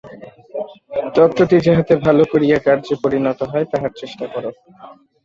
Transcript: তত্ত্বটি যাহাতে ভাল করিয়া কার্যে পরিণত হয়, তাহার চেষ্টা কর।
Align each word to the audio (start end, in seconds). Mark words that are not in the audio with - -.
তত্ত্বটি 1.15 1.57
যাহাতে 1.67 1.93
ভাল 2.03 2.17
করিয়া 2.31 2.57
কার্যে 2.59 2.93
পরিণত 3.03 3.39
হয়, 3.51 3.65
তাহার 3.71 3.91
চেষ্টা 4.01 4.25
কর। 4.27 4.43